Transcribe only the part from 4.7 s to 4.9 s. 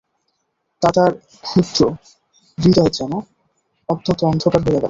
গেল।